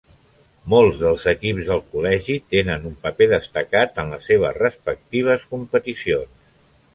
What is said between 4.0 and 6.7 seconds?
en les seves respectives competicions.